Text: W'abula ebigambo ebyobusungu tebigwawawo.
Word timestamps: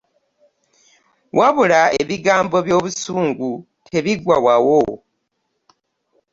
W'abula 1.37 1.81
ebigambo 2.01 2.53
ebyobusungu 2.61 3.51
tebigwawawo. 3.87 4.81